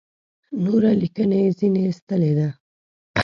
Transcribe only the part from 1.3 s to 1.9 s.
یې ځنې